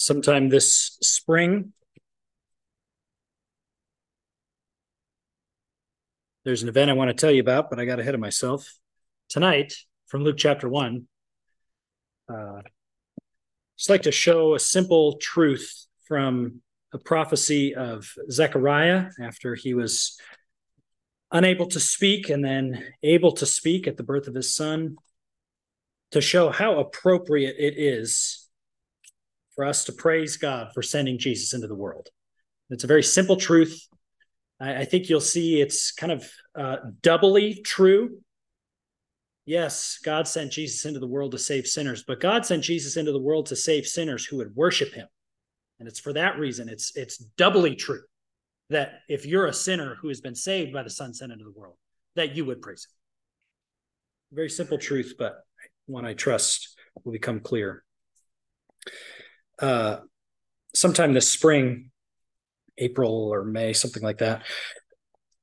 [0.00, 1.74] sometime this spring.
[6.42, 8.66] There's an event I want to tell you about, but I got ahead of myself.
[9.28, 9.74] Tonight,
[10.06, 11.06] from Luke chapter 1,
[12.32, 12.62] uh,
[13.76, 16.62] just like to show a simple truth from
[16.94, 20.18] a prophecy of Zechariah after he was
[21.30, 24.96] unable to speak and then able to speak at the birth of his son
[26.12, 28.39] to show how appropriate it is
[29.60, 32.08] for us to praise God for sending Jesus into the world.
[32.70, 33.86] It's a very simple truth.
[34.58, 36.26] I, I think you'll see it's kind of
[36.58, 38.20] uh, doubly true.
[39.44, 43.12] Yes, God sent Jesus into the world to save sinners, but God sent Jesus into
[43.12, 45.06] the world to save sinners who would worship him.
[45.78, 48.00] And it's for that reason it's it's doubly true
[48.70, 51.52] that if you're a sinner who has been saved by the Son sent into the
[51.52, 51.76] world,
[52.16, 52.96] that you would praise him.
[54.38, 55.44] Very simple truth, but
[55.84, 57.84] one I trust will become clear.
[59.60, 59.98] Uh,
[60.74, 61.90] sometime this spring,
[62.78, 64.42] April or May, something like that,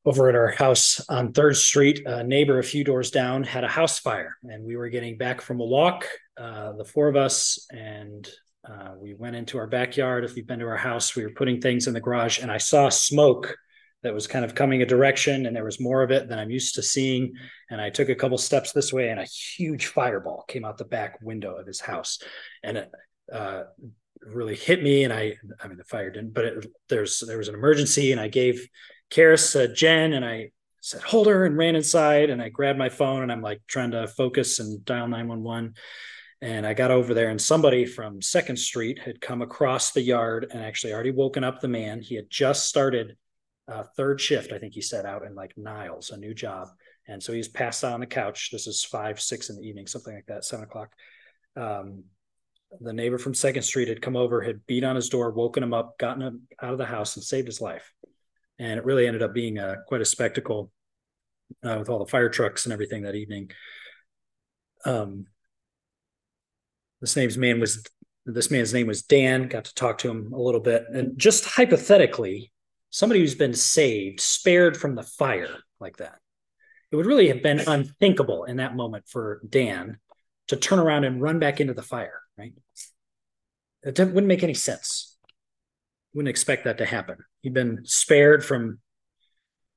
[0.05, 3.67] over at our house on Third Street, a neighbor a few doors down had a
[3.67, 6.05] house fire, and we were getting back from a walk,
[6.37, 8.27] uh, the four of us, and
[8.67, 10.23] uh, we went into our backyard.
[10.23, 12.57] If you've been to our house, we were putting things in the garage, and I
[12.57, 13.55] saw smoke
[14.03, 16.51] that was kind of coming a direction, and there was more of it than I'm
[16.51, 17.33] used to seeing.
[17.69, 20.85] And I took a couple steps this way, and a huge fireball came out the
[20.85, 22.19] back window of his house,
[22.63, 22.87] and
[23.33, 23.63] uh,
[24.25, 25.03] really hit me.
[25.03, 28.21] And I, I mean, the fire didn't, but it, there's there was an emergency, and
[28.21, 28.67] I gave
[29.11, 30.51] Karis uh, Jen, and I
[30.81, 33.91] said, "Hold her," and ran inside, and I grabbed my phone, and I'm like trying
[33.91, 35.73] to focus and dial nine one one
[36.41, 40.47] and I got over there, and somebody from Second Street had come across the yard
[40.51, 42.01] and actually already woken up the man.
[42.01, 43.17] He had just started
[43.67, 46.67] uh, third shift, I think he said, out in like Niles, a new job.
[47.07, 48.49] And so he's passed out on the couch.
[48.51, 50.91] This is five, six in the evening, something like that, seven o'clock.
[51.55, 52.03] Um,
[52.79, 55.73] the neighbor from Second Street had come over, had beat on his door, woken him
[55.73, 57.93] up, gotten him out of the house, and saved his life.
[58.59, 60.71] And it really ended up being a, quite a spectacle
[61.63, 63.51] uh, with all the fire trucks and everything that evening.
[64.85, 65.27] Um,
[67.01, 67.83] this name's man was
[68.25, 69.47] this man's name was Dan.
[69.47, 72.51] Got to talk to him a little bit, and just hypothetically,
[72.89, 76.19] somebody who's been saved, spared from the fire like that,
[76.91, 79.99] it would really have been unthinkable in that moment for Dan
[80.47, 82.21] to turn around and run back into the fire.
[82.37, 82.53] Right?
[83.83, 85.17] It wouldn't make any sense.
[86.13, 87.17] Wouldn't expect that to happen.
[87.41, 88.79] He'd been spared from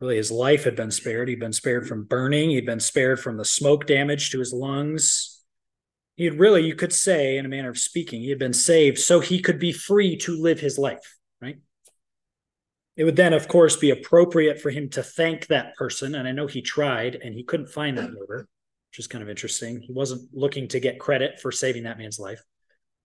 [0.01, 1.29] really his life had been spared.
[1.29, 2.51] He'd been spared from burning.
[2.51, 5.41] He'd been spared from the smoke damage to his lungs
[6.21, 8.99] he had really, you could say, in a manner of speaking, he had been saved
[8.99, 11.57] so he could be free to live his life, right?
[12.95, 16.15] It would then, of course, be appropriate for him to thank that person.
[16.15, 18.47] And I know he tried and he couldn't find that neighbor,
[18.91, 19.81] which is kind of interesting.
[19.81, 22.43] He wasn't looking to get credit for saving that man's life.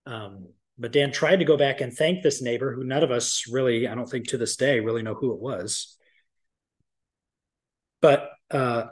[0.05, 0.47] Um,
[0.77, 3.87] but Dan tried to go back and thank this neighbor who none of us really,
[3.87, 5.97] I don't think to this day, really know who it was.
[8.01, 8.85] But uh,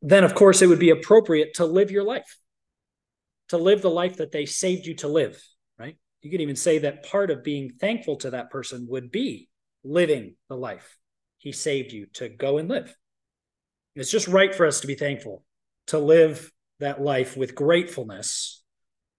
[0.00, 2.38] then, of course, it would be appropriate to live your life
[3.52, 5.38] to live the life that they saved you to live,
[5.78, 5.94] right?
[6.22, 9.50] You could even say that part of being thankful to that person would be
[9.84, 10.96] living the life
[11.36, 12.96] he saved you to go and live.
[13.94, 15.44] It's just right for us to be thankful,
[15.92, 18.62] to live that life with gratefulness,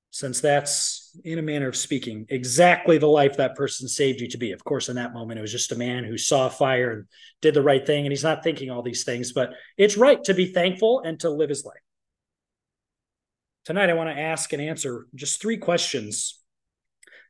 [0.10, 4.40] since that's, in a manner of speaking, exactly the life that person saved you to
[4.40, 4.54] be.
[4.54, 7.06] Of course, in that moment, it was just a man who saw fire and
[7.44, 10.34] did the right thing, and he's not thinking all these things, but it's right to
[10.34, 11.78] be thankful and to live his life.
[13.66, 16.40] Tonight, I want to ask and answer just three questions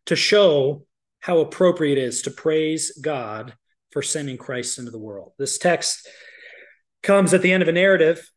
[0.05, 0.85] to show
[1.19, 3.53] how appropriate it is to praise God
[3.91, 5.33] for sending Christ into the world.
[5.37, 6.07] This text
[7.01, 8.29] comes at the end of a narrative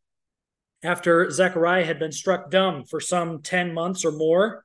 [0.83, 4.65] after Zechariah had been struck dumb for some 10 months or more.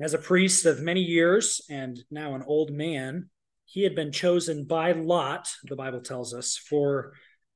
[0.00, 3.28] As a priest of many years and now an old man,
[3.64, 7.12] he had been chosen by lot, the Bible tells us, for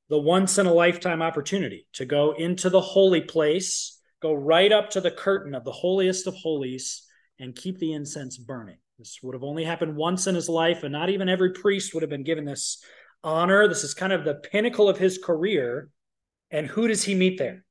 [0.09, 4.89] the once in a lifetime opportunity to go into the holy place go right up
[4.89, 7.05] to the curtain of the holiest of holies
[7.39, 8.77] and keep the incense burning.
[8.97, 12.01] This would have only happened once in his life, and not even every priest would
[12.01, 12.83] have been given this
[13.23, 13.67] honor.
[13.67, 15.89] This is kind of the pinnacle of his career.
[16.51, 17.65] And who does he meet there?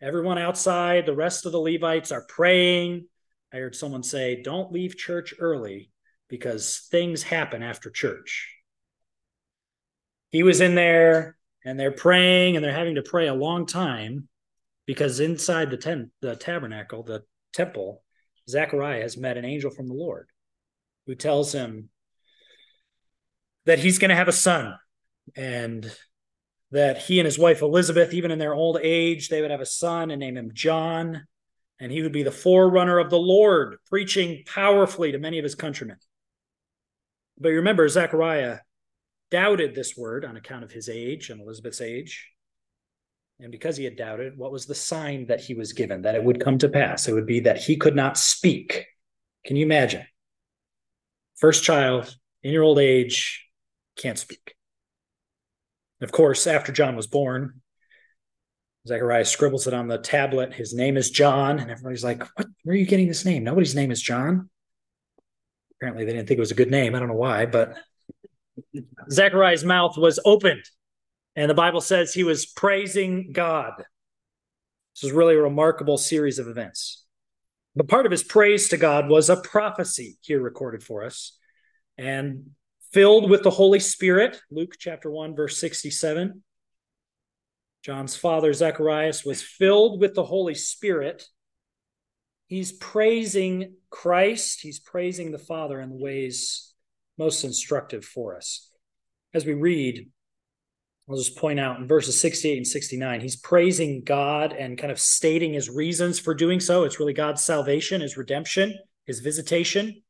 [0.00, 3.06] Everyone outside, the rest of the Levites are praying.
[3.52, 5.90] I heard someone say, Don't leave church early
[6.28, 8.56] because things happen after church.
[10.30, 14.28] He was in there and they're praying and they're having to pray a long time
[14.86, 18.02] because inside the tent, the tabernacle, the temple,
[18.48, 20.28] Zechariah has met an angel from the Lord
[21.06, 21.90] who tells him
[23.66, 24.76] that he's going to have a son
[25.36, 25.92] and
[26.72, 29.66] that he and his wife Elizabeth, even in their old age, they would have a
[29.66, 31.26] son and name him John.
[31.80, 35.54] and he would be the forerunner of the Lord, preaching powerfully to many of his
[35.54, 35.96] countrymen.
[37.38, 38.58] But you remember, Zechariah
[39.30, 42.28] doubted this word on account of his age and Elizabeth's age.
[43.40, 46.22] And because he had doubted, what was the sign that he was given that it
[46.22, 47.08] would come to pass?
[47.08, 48.84] It would be that he could not speak.
[49.46, 50.04] Can you imagine?
[51.36, 53.48] First child in your old age
[53.96, 54.54] can't speak.
[56.00, 57.60] Of course, after John was born,
[58.86, 60.54] Zechariah scribbles it on the tablet.
[60.54, 61.58] His name is John.
[61.58, 62.46] And everybody's like, What?
[62.64, 63.44] Where are you getting this name?
[63.44, 64.48] Nobody's name is John.
[65.76, 66.94] Apparently, they didn't think it was a good name.
[66.94, 67.74] I don't know why, but
[69.10, 70.64] Zechariah's mouth was opened.
[71.36, 73.72] And the Bible says he was praising God.
[74.94, 77.04] This is really a remarkable series of events.
[77.76, 81.36] But part of his praise to God was a prophecy here recorded for us.
[81.96, 82.50] And
[82.92, 86.42] filled with the Holy Spirit, Luke chapter 1, verse 67.
[87.82, 91.24] John's father, Zacharias, was filled with the Holy Spirit.
[92.46, 96.74] He's praising Christ, he's praising the Father in the ways
[97.16, 98.70] most instructive for us.
[99.32, 100.10] As we read,
[101.08, 105.00] I'll just point out in verses 68 and 69, he's praising God and kind of
[105.00, 106.84] stating his reasons for doing so.
[106.84, 108.76] It's really God's salvation, his redemption,
[109.06, 110.02] his visitation.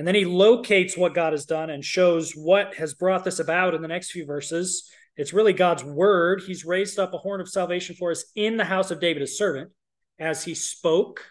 [0.00, 3.74] And then he locates what God has done and shows what has brought this about
[3.74, 4.90] in the next few verses.
[5.14, 6.40] It's really God's word.
[6.46, 9.36] He's raised up a horn of salvation for us in the house of David, his
[9.36, 9.72] servant,
[10.18, 11.26] as he spoke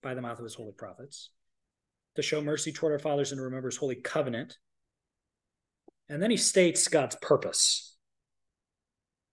[0.00, 1.30] by the mouth of his holy prophets
[2.14, 4.58] to show mercy toward our fathers and to remember his holy covenant.
[6.08, 7.96] And then he states God's purpose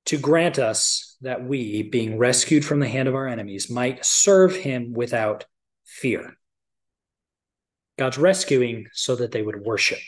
[0.06, 4.56] to grant us that we, being rescued from the hand of our enemies, might serve
[4.56, 5.46] him without
[5.86, 6.36] fear.
[7.98, 10.00] God's rescuing so that they would worship.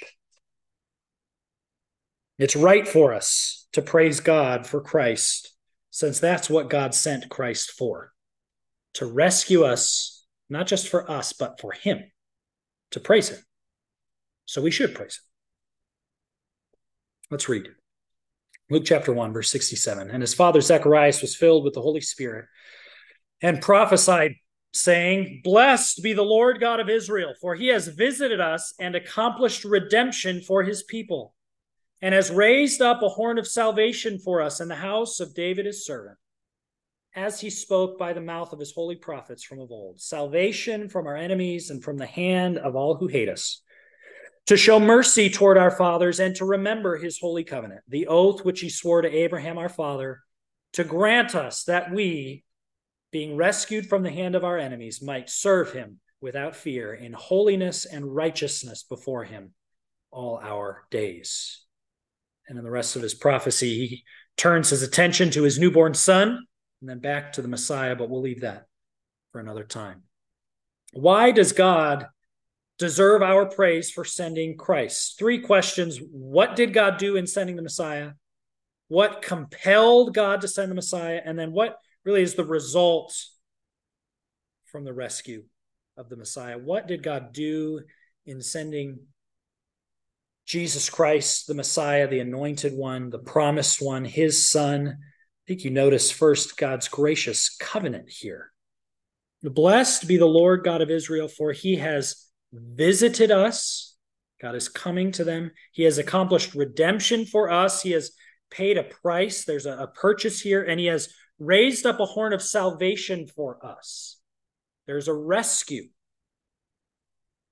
[2.39, 5.53] It's right for us to praise God for Christ,
[5.91, 8.13] since that's what God sent Christ for
[8.93, 12.03] to rescue us, not just for us, but for Him,
[12.91, 13.39] to praise Him.
[14.45, 15.23] So we should praise Him.
[17.31, 17.69] Let's read
[18.69, 20.09] Luke chapter 1, verse 67.
[20.11, 22.45] And his father Zacharias was filled with the Holy Spirit
[23.41, 24.35] and prophesied
[24.73, 29.63] saying, Blessed be the Lord God of Israel, for he has visited us and accomplished
[29.63, 31.35] redemption for his people,
[32.01, 35.67] and has raised up a horn of salvation for us in the house of David
[35.67, 36.17] his servant,
[37.15, 41.05] as he spoke by the mouth of his holy prophets from of old salvation from
[41.05, 43.61] our enemies and from the hand of all who hate us.
[44.47, 48.59] To show mercy toward our fathers and to remember his holy covenant, the oath which
[48.59, 50.19] he swore to Abraham our father,
[50.73, 52.43] to grant us that we,
[53.13, 57.85] being rescued from the hand of our enemies, might serve him without fear in holiness
[57.85, 59.53] and righteousness before him
[60.11, 61.61] all our days.
[62.49, 64.03] And in the rest of his prophecy, he
[64.35, 66.45] turns his attention to his newborn son
[66.81, 68.65] and then back to the Messiah, but we'll leave that
[69.31, 70.01] for another time.
[70.91, 72.07] Why does God
[72.77, 75.17] deserve our praise for sending Christ?
[75.17, 78.11] Three questions What did God do in sending the Messiah?
[78.89, 81.21] What compelled God to send the Messiah?
[81.23, 83.15] And then what really is the result
[84.65, 85.43] from the rescue
[85.97, 86.57] of the Messiah.
[86.57, 87.81] What did God do
[88.25, 88.99] in sending
[90.45, 94.97] Jesus Christ, the Messiah, the anointed one, the promised one, his son?
[94.97, 98.51] I think you notice first God's gracious covenant here.
[99.43, 103.95] Blessed be the Lord God of Israel, for he has visited us.
[104.41, 105.51] God is coming to them.
[105.71, 107.81] He has accomplished redemption for us.
[107.81, 108.11] He has
[108.49, 109.45] paid a price.
[109.45, 111.09] There's a, a purchase here, and he has
[111.39, 114.17] raised up a horn of salvation for us.
[114.87, 115.89] There's a rescue.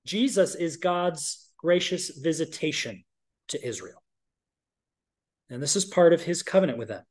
[0.05, 3.03] Jesus is God's gracious visitation
[3.49, 4.01] to Israel.
[5.49, 7.03] And this is part of his covenant with them.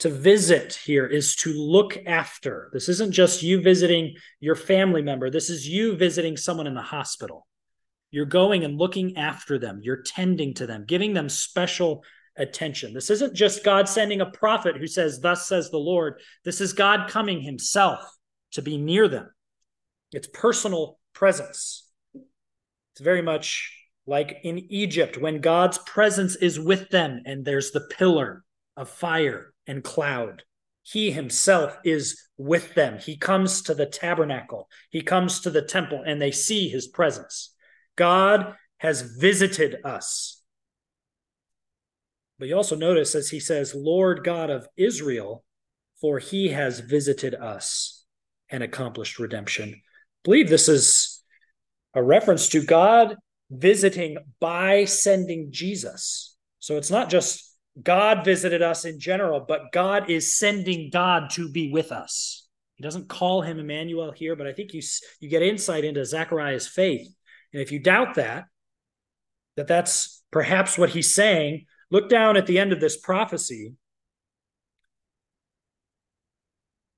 [0.00, 2.70] To visit here is to look after.
[2.72, 6.82] This isn't just you visiting your family member, this is you visiting someone in the
[6.82, 7.46] hospital.
[8.10, 12.04] You're going and looking after them, you're tending to them, giving them special
[12.38, 12.94] attention.
[12.94, 16.20] This isn't just God sending a prophet who says, Thus says the Lord.
[16.44, 18.00] This is God coming himself
[18.52, 19.30] to be near them.
[20.12, 21.86] It's personal presence.
[22.14, 23.74] It's very much
[24.06, 28.44] like in Egypt when God's presence is with them and there's the pillar
[28.76, 30.44] of fire and cloud.
[30.82, 32.98] He himself is with them.
[32.98, 37.54] He comes to the tabernacle, he comes to the temple, and they see his presence.
[37.96, 40.37] God has visited us
[42.38, 45.44] but you also notice as he says, Lord God of Israel,
[46.00, 48.04] for he has visited us
[48.50, 49.74] and accomplished redemption.
[49.74, 49.80] I
[50.24, 51.22] believe this is
[51.94, 53.16] a reference to God
[53.50, 56.36] visiting by sending Jesus.
[56.60, 57.44] So it's not just
[57.82, 62.46] God visited us in general, but God is sending God to be with us.
[62.74, 64.82] He doesn't call him Emmanuel here, but I think you,
[65.20, 67.08] you get insight into Zechariah's faith.
[67.52, 68.44] And if you doubt that,
[69.56, 73.74] that that's perhaps what he's saying, look down at the end of this prophecy.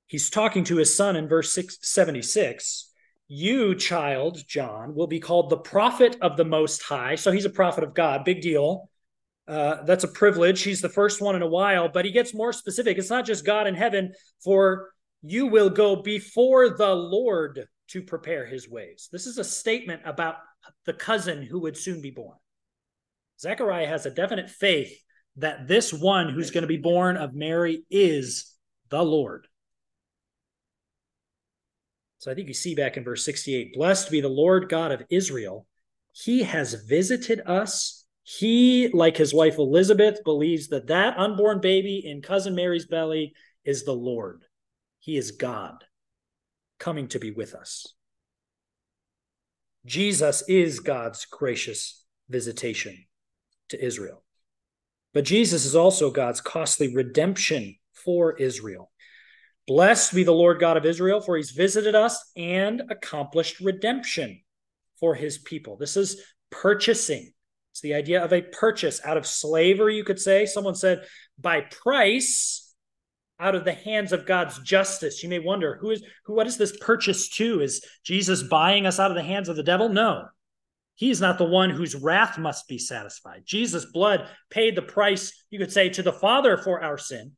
[0.07, 2.93] He's talking to his son in verse 76.
[3.29, 7.15] You, child, John, will be called the prophet of the Most High.
[7.15, 8.25] So he's a prophet of God.
[8.25, 8.91] Big deal.
[9.47, 10.63] Uh, that's a privilege.
[10.63, 12.99] He's the first one in a while, but he gets more specific.
[12.99, 14.91] It's not just God in heaven, for
[15.23, 19.09] you will go before the Lord to prepare his ways.
[19.13, 20.37] This is a statement about
[20.87, 22.37] the cousin who would soon be born.
[23.41, 24.93] Zechariah has a definite faith
[25.37, 28.55] that this one who's going to be born of Mary is
[28.91, 29.47] the Lord.
[32.19, 35.05] So I think you see back in verse 68 Blessed be the Lord God of
[35.09, 35.67] Israel.
[36.13, 38.05] He has visited us.
[38.23, 43.33] He, like his wife Elizabeth, believes that that unborn baby in cousin Mary's belly
[43.65, 44.45] is the Lord.
[44.99, 45.83] He is God
[46.79, 47.87] coming to be with us.
[49.87, 53.07] Jesus is God's gracious visitation
[53.71, 54.23] to Israel.
[55.13, 58.91] But Jesus is also God's costly redemption for Israel.
[59.67, 64.41] Blessed be the Lord God of Israel, for he's visited us and accomplished redemption
[64.99, 65.77] for his people.
[65.77, 67.33] This is purchasing.
[67.73, 70.47] It's the idea of a purchase out of slavery, you could say.
[70.47, 71.05] Someone said,
[71.39, 72.71] by price,
[73.41, 75.23] out of the hands of God's justice.
[75.23, 77.61] You may wonder, who is who what is this purchase to?
[77.61, 79.89] Is Jesus buying us out of the hands of the devil?
[79.89, 80.27] No.
[81.01, 83.45] He's not the one whose wrath must be satisfied.
[83.47, 87.33] Jesus' blood paid the price, you could say, to the Father for our sin.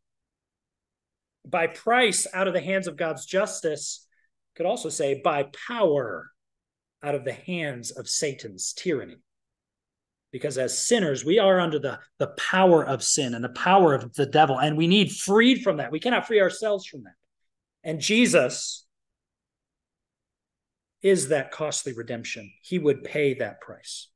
[1.46, 4.04] By price out of the hands of God's justice,
[4.56, 6.32] could also say by power
[7.04, 9.18] out of the hands of Satan's tyranny
[10.32, 14.12] because as sinners we are under the, the power of sin and the power of
[14.14, 17.14] the devil and we need freed from that we cannot free ourselves from that
[17.84, 18.86] and jesus
[21.02, 24.08] is that costly redemption he would pay that price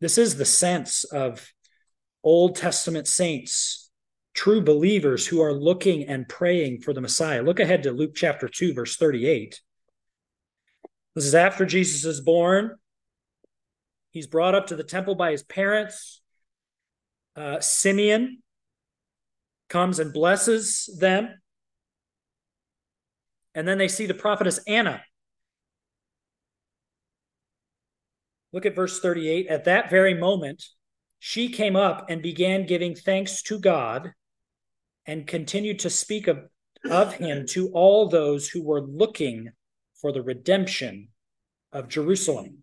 [0.00, 1.52] this is the sense of
[2.22, 3.90] old testament saints
[4.34, 8.48] true believers who are looking and praying for the messiah look ahead to luke chapter
[8.48, 9.60] 2 verse 38
[11.14, 12.76] this is after jesus is born
[14.10, 16.20] He's brought up to the temple by his parents.
[17.36, 18.42] Uh, Simeon
[19.68, 21.40] comes and blesses them.
[23.54, 25.02] And then they see the prophetess Anna.
[28.52, 29.46] Look at verse 38.
[29.48, 30.64] At that very moment,
[31.18, 34.12] she came up and began giving thanks to God
[35.06, 36.40] and continued to speak of,
[36.90, 39.50] of him to all those who were looking
[40.00, 41.08] for the redemption
[41.72, 42.62] of Jerusalem.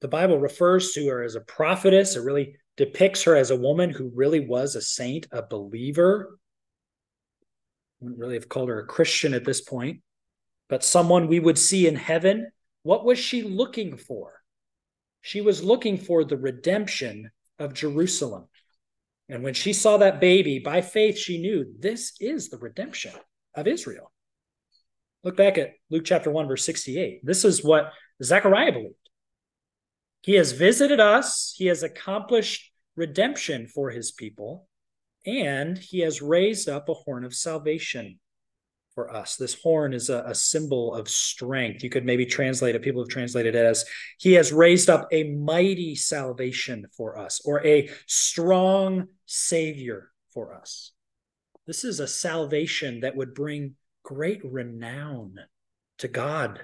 [0.00, 2.16] the Bible refers to her as a prophetess.
[2.16, 6.38] It really depicts her as a woman who really was a saint, a believer.
[8.00, 10.00] Wouldn't really have called her a Christian at this point,
[10.68, 12.50] but someone we would see in heaven.
[12.82, 14.34] What was she looking for?
[15.20, 18.46] She was looking for the redemption of Jerusalem.
[19.28, 23.12] And when she saw that baby, by faith, she knew this is the redemption
[23.54, 24.10] of Israel.
[25.24, 27.20] Look back at Luke chapter 1, verse 68.
[27.24, 28.94] This is what Zechariah believed.
[30.22, 34.68] He has visited us, he has accomplished redemption for his people,
[35.26, 38.18] and he has raised up a horn of salvation
[38.98, 39.36] for us.
[39.36, 41.84] This horn is a, a, symbol of strength.
[41.84, 43.84] You could maybe translate it, people have translated it as
[44.18, 50.90] He has raised up a mighty salvation for us, or a strong Savior for us.
[51.64, 55.36] This is a salvation that would bring great renown
[55.98, 56.62] to God.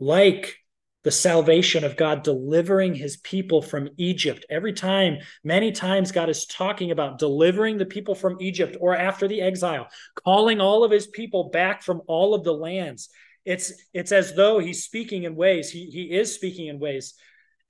[0.00, 0.61] Like
[1.04, 4.46] the salvation of God delivering his people from Egypt.
[4.48, 9.26] Every time, many times, God is talking about delivering the people from Egypt or after
[9.26, 9.88] the exile,
[10.24, 13.08] calling all of his people back from all of the lands.
[13.44, 17.14] It's, it's as though he's speaking in ways, he, he is speaking in ways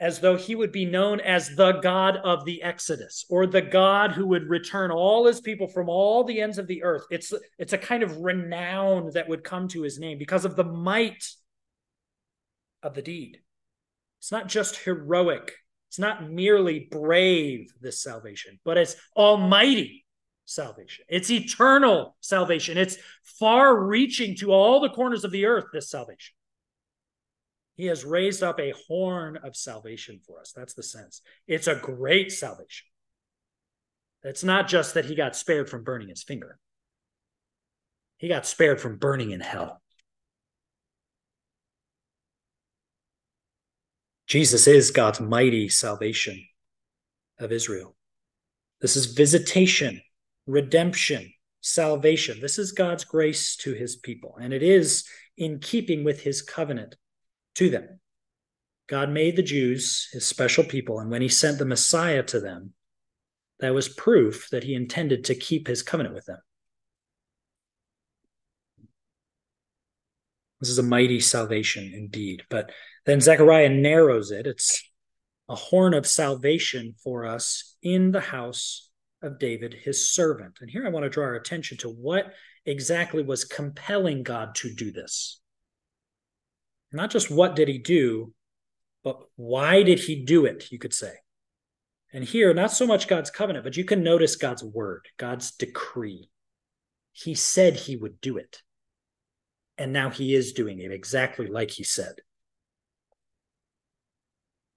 [0.02, 4.10] as though he would be known as the God of the Exodus or the God
[4.10, 7.04] who would return all his people from all the ends of the earth.
[7.08, 10.64] It's, it's a kind of renown that would come to his name because of the
[10.64, 11.24] might
[12.82, 13.40] of the deed.
[14.18, 15.52] It's not just heroic,
[15.88, 20.06] it's not merely brave, this salvation, but it's almighty
[20.46, 21.04] salvation.
[21.08, 22.78] It's eternal salvation.
[22.78, 26.34] It's far reaching to all the corners of the earth, this salvation.
[27.74, 30.52] He has raised up a horn of salvation for us.
[30.54, 31.20] That's the sense.
[31.46, 32.86] It's a great salvation.
[34.22, 36.58] It's not just that he got spared from burning his finger,
[38.18, 39.81] he got spared from burning in hell.
[44.26, 46.44] Jesus is God's mighty salvation
[47.38, 47.96] of Israel.
[48.80, 50.00] This is visitation
[50.46, 52.40] redemption, salvation.
[52.40, 55.04] This is God's grace to his people, and it is
[55.36, 56.96] in keeping with his covenant
[57.56, 58.00] to them.
[58.88, 62.72] God made the Jews his special people, and when he sent the Messiah to them,
[63.60, 66.40] that was proof that he intended to keep his covenant with them.
[70.62, 72.44] This is a mighty salvation indeed.
[72.48, 72.70] But
[73.04, 74.46] then Zechariah narrows it.
[74.46, 74.80] It's
[75.48, 78.88] a horn of salvation for us in the house
[79.22, 80.58] of David, his servant.
[80.60, 82.32] And here I want to draw our attention to what
[82.64, 85.40] exactly was compelling God to do this.
[86.92, 88.32] Not just what did he do,
[89.02, 91.12] but why did he do it, you could say.
[92.12, 96.30] And here, not so much God's covenant, but you can notice God's word, God's decree.
[97.10, 98.62] He said he would do it.
[99.78, 102.16] And now he is doing it exactly like he said.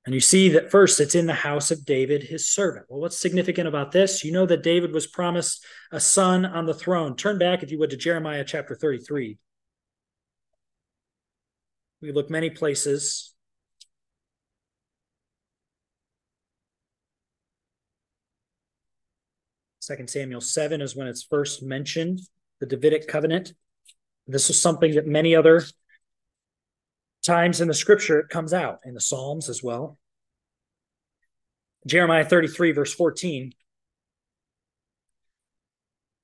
[0.06, 2.86] And you see that first it's in the house of David, his servant.
[2.90, 4.24] Well, what's significant about this?
[4.24, 7.16] You know that David was promised a son on the throne.
[7.16, 9.40] Turn back, if you would, to Jeremiah chapter 33.
[12.02, 13.34] We look many places.
[19.80, 22.20] Second Samuel 7 is when it's first mentioned,
[22.60, 23.54] the Davidic covenant.
[24.28, 25.64] This is something that many other
[27.24, 29.98] times in the scripture it comes out in the Psalms as well.
[31.86, 33.54] Jeremiah 33, verse 14.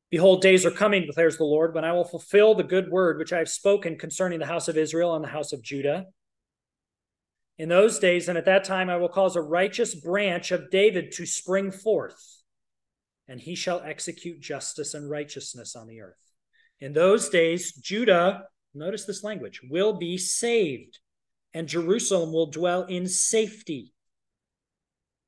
[0.09, 3.31] Behold, days are coming, declares the Lord, when I will fulfill the good word which
[3.31, 6.07] I have spoken concerning the house of Israel and the house of Judah.
[7.57, 11.11] In those days and at that time, I will cause a righteous branch of David
[11.13, 12.41] to spring forth,
[13.27, 16.30] and he shall execute justice and righteousness on the earth.
[16.81, 20.99] In those days, Judah notice this language, will be saved,
[21.53, 23.93] and Jerusalem will dwell in safety.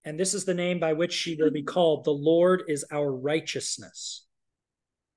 [0.05, 2.03] And this is the name by which she will be called.
[2.03, 4.25] The Lord is our righteousness.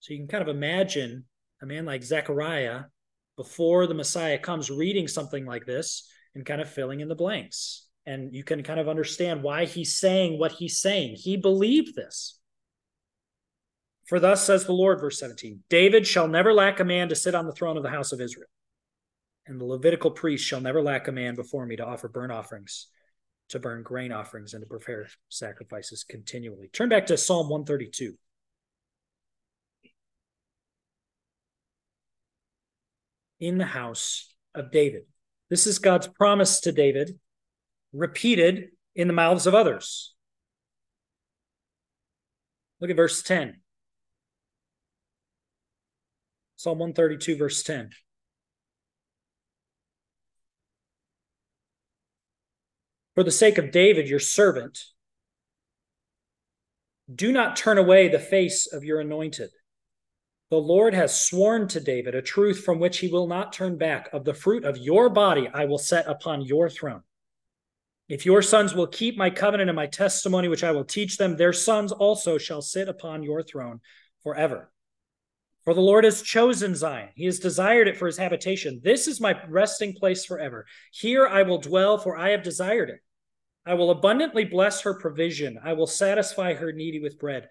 [0.00, 1.24] So you can kind of imagine
[1.62, 2.82] a man like Zechariah
[3.36, 7.86] before the Messiah comes reading something like this and kind of filling in the blanks.
[8.04, 11.16] And you can kind of understand why he's saying what he's saying.
[11.16, 12.38] He believed this.
[14.06, 17.34] For thus says the Lord, verse 17 David shall never lack a man to sit
[17.34, 18.49] on the throne of the house of Israel,
[19.47, 22.86] and the Levitical priest shall never lack a man before me to offer burnt offerings,
[23.49, 26.69] to burn grain offerings, and to prepare sacrifices continually.
[26.73, 28.16] Turn back to Psalm 132.
[33.40, 35.02] In the house of David.
[35.50, 37.19] This is God's promise to David,
[37.92, 40.14] repeated in the mouths of others.
[42.80, 43.60] Look at verse 10.
[46.56, 47.90] Psalm 132, verse 10.
[53.14, 54.78] For the sake of David, your servant,
[57.12, 59.50] do not turn away the face of your anointed.
[60.50, 64.08] The Lord has sworn to David a truth from which he will not turn back.
[64.12, 67.02] Of the fruit of your body I will set upon your throne.
[68.08, 71.36] If your sons will keep my covenant and my testimony, which I will teach them,
[71.36, 73.80] their sons also shall sit upon your throne
[74.23, 74.71] forever.
[75.66, 77.08] For the Lord has chosen Zion.
[77.16, 78.80] He has desired it for his habitation.
[78.84, 80.64] This is my resting place forever.
[80.92, 83.00] Here I will dwell, for I have desired it.
[83.66, 85.58] I will abundantly bless her provision.
[85.60, 87.48] I will satisfy her needy with bread.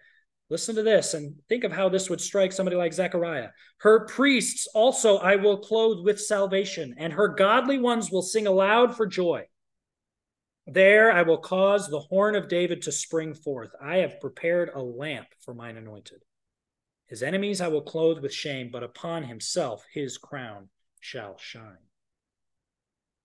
[0.49, 3.49] Listen to this and think of how this would strike somebody like Zechariah.
[3.80, 8.95] Her priests also I will clothe with salvation, and her godly ones will sing aloud
[8.95, 9.43] for joy.
[10.67, 13.71] There I will cause the horn of David to spring forth.
[13.84, 16.21] I have prepared a lamp for mine anointed.
[17.08, 21.78] His enemies I will clothe with shame, but upon himself his crown shall shine.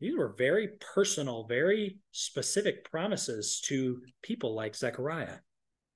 [0.01, 5.38] These were very personal, very specific promises to people like Zechariah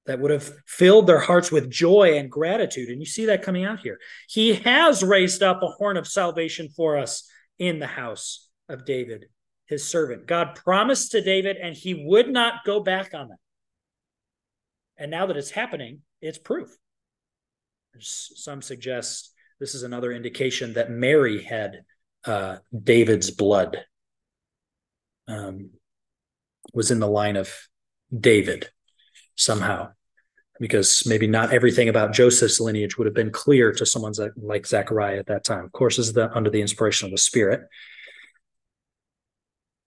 [0.06, 2.90] that would have filled their hearts with joy and gratitude.
[2.90, 3.98] And you see that coming out here.
[4.28, 7.26] He has raised up a horn of salvation for us
[7.58, 9.26] in the house of David,
[9.66, 10.26] his servant.
[10.26, 13.38] God promised to David, and he would not go back on that.
[14.98, 16.76] And now that it's happening, it's proof.
[18.00, 21.84] Some suggest this is another indication that Mary had
[22.24, 23.84] uh, David's blood,
[25.28, 25.70] um,
[26.72, 27.54] was in the line of
[28.18, 28.68] David
[29.36, 29.90] somehow,
[30.58, 35.18] because maybe not everything about Joseph's lineage would have been clear to someone like Zechariah
[35.18, 35.64] at that time.
[35.64, 37.62] Of course, is the, under the inspiration of the Spirit.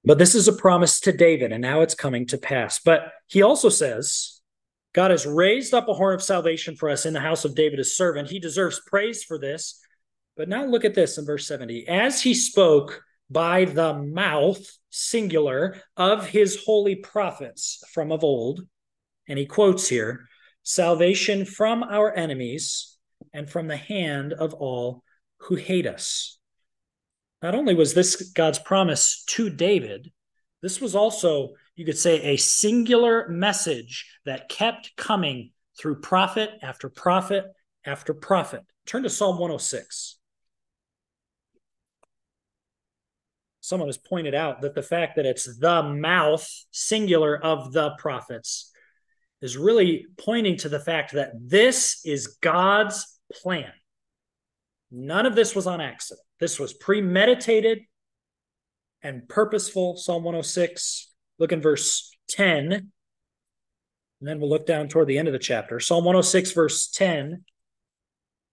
[0.06, 2.80] But this is a promise to David, and now it's coming to pass.
[2.80, 4.37] But he also says,
[4.98, 7.78] God has raised up a horn of salvation for us in the house of David,
[7.78, 8.32] his servant.
[8.32, 9.80] He deserves praise for this.
[10.36, 11.88] But now look at this in verse 70.
[11.88, 18.62] As he spoke by the mouth, singular, of his holy prophets from of old,
[19.30, 20.26] and he quotes here
[20.64, 22.98] salvation from our enemies
[23.32, 25.04] and from the hand of all
[25.42, 26.40] who hate us.
[27.44, 30.12] Not only was this God's promise to David,
[30.64, 36.90] this was also, you could say, a singular message that kept coming through prophet after
[36.90, 37.46] prophet
[37.86, 38.64] after prophet.
[38.88, 40.18] Turn to Psalm 106.
[43.62, 48.72] Someone has pointed out that the fact that it's the mouth, singular, of the prophets
[49.42, 53.72] is really pointing to the fact that this is God's plan.
[54.90, 56.26] None of this was on accident.
[56.40, 57.82] This was premeditated
[59.04, 59.96] and purposeful.
[59.98, 61.07] Psalm 106.
[61.40, 62.72] Look in verse 10.
[64.20, 65.80] And then we'll look down toward the end of the chapter.
[65.80, 67.44] Psalm 106, verse 10.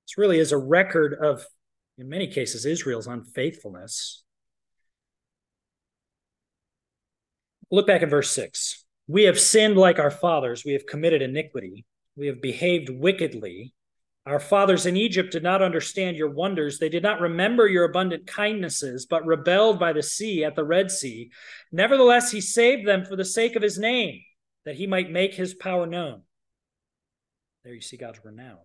[0.06, 1.46] This really is a record of,
[1.96, 4.22] in many cases, Israel's unfaithfulness.
[7.70, 8.84] Look back at verse 6.
[9.06, 10.64] We have sinned like our fathers.
[10.64, 11.84] We have committed iniquity.
[12.16, 13.72] We have behaved wickedly.
[14.26, 16.78] Our fathers in Egypt did not understand your wonders.
[16.78, 20.90] They did not remember your abundant kindnesses, but rebelled by the sea at the Red
[20.90, 21.30] Sea.
[21.70, 24.22] Nevertheless, he saved them for the sake of his name,
[24.64, 26.22] that he might make his power known.
[27.64, 28.58] There you see God's renown.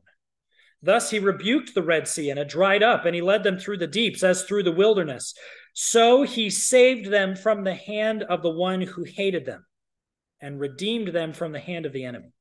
[0.82, 3.80] Thus he rebuked the Red Sea, and it dried up, and he led them through
[3.80, 5.34] the deeps as through the wilderness.
[5.74, 9.66] So he saved them from the hand of the one who hated them,
[10.40, 12.32] and redeemed them from the hand of the enemy.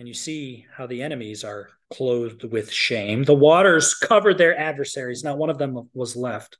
[0.00, 3.22] And you see how the enemies are clothed with shame.
[3.22, 6.56] The waters covered their adversaries, not one of them was left.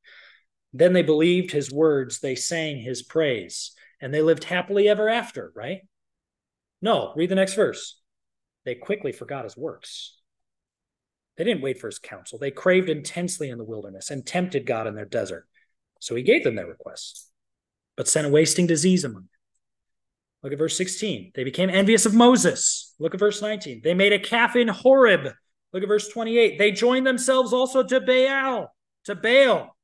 [0.74, 5.53] Then they believed his words, they sang his praise, and they lived happily ever after,
[5.57, 5.81] right?
[6.83, 7.98] No, read the next verse.
[8.66, 10.18] They quickly forgot his works.
[11.38, 12.38] They didn't wait for his counsel.
[12.38, 15.48] They craved intensely in the wilderness and tempted God in their desert.
[15.98, 17.31] So he gave them their requests,
[17.96, 19.39] but sent a wasting disease among them.
[20.42, 21.33] Look at verse 16.
[21.35, 22.94] They became envious of Moses.
[22.98, 23.83] Look at verse 19.
[23.85, 25.29] They made a calf in Horeb.
[25.72, 26.59] Look at verse 28.
[26.59, 28.72] They joined themselves also to Baal,
[29.05, 29.76] to Baal.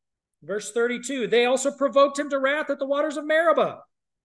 [0.43, 1.27] Verse 32.
[1.27, 3.81] They also provoked him to wrath at the waters of Meribah.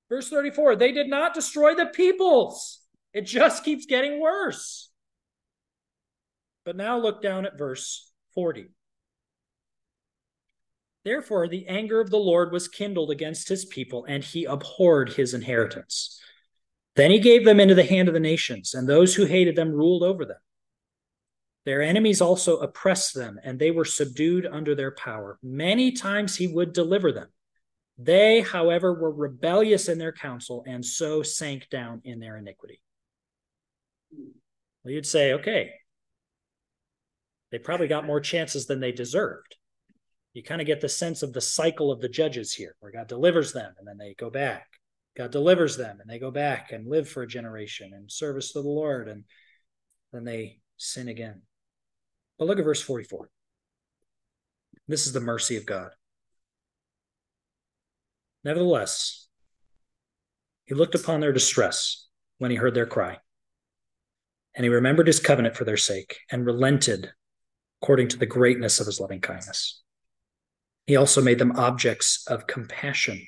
[0.10, 0.76] Verse 34.
[0.76, 2.80] They did not destroy the peoples.
[3.14, 4.90] It just keeps getting worse.
[6.64, 8.70] But now look down at verse 40.
[11.04, 15.34] Therefore, the anger of the Lord was kindled against his people, and he abhorred his
[15.34, 16.22] inheritance.
[16.96, 19.72] Then he gave them into the hand of the nations, and those who hated them
[19.72, 20.38] ruled over them.
[21.66, 25.40] Their enemies also oppressed them, and they were subdued under their power.
[25.42, 27.30] Many times he would deliver them.
[27.98, 32.82] They, however, were rebellious in their counsel, and so sank down in their iniquity.
[34.84, 35.72] Well, you'd say, okay,
[37.52, 39.56] they probably got more chances than they deserved
[40.34, 43.08] you kind of get the sense of the cycle of the judges here, where God
[43.08, 44.68] delivers them and then they go back.
[45.18, 48.62] God delivers them and they go back and live for a generation in service to
[48.62, 49.26] the Lord, and
[50.14, 51.42] then they sin again.
[52.40, 53.30] But look at verse 44.
[54.88, 55.92] This is the mercy of God.
[58.44, 59.28] Nevertheless,
[60.66, 63.20] he looked upon their distress when he heard their cry,
[64.56, 67.12] and he remembered his covenant for their sake and relented
[67.82, 69.82] according to the greatness of his loving kindness.
[70.86, 73.26] He also made them objects of compassion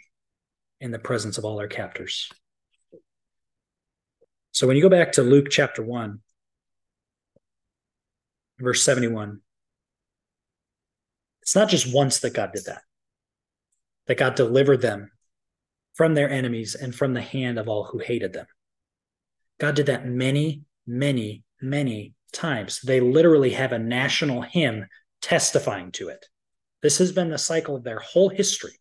[0.80, 2.30] in the presence of all their captors.
[4.52, 6.20] So when you go back to Luke chapter 1,
[8.60, 9.40] verse 71,
[11.42, 12.82] it's not just once that God did that,
[14.08, 15.12] that God delivered them
[15.94, 18.46] from their enemies and from the hand of all who hated them.
[19.60, 22.82] God did that many, many, many times.
[22.82, 24.88] They literally have a national hymn
[25.22, 26.26] testifying to it.
[26.84, 28.74] This has been the cycle of their whole history.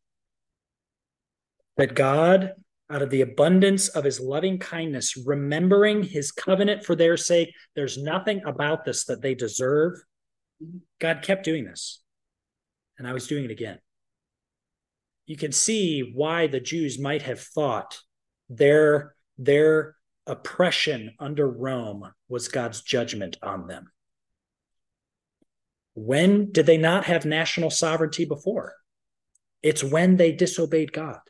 [1.77, 2.53] That God,
[2.91, 7.97] out of the abundance of his loving kindness, remembering his covenant for their sake, there's
[7.97, 9.95] nothing about this that they deserve.
[11.01, 12.03] God kept doing this.
[12.99, 13.79] And I was doing it again.
[15.27, 18.01] You can see why the Jews might have thought
[18.51, 19.95] their, their
[20.27, 23.93] oppression under Rome was God's judgment on them.
[25.95, 28.75] When did they not have national sovereignty before?
[29.63, 31.21] It's when they disobeyed God.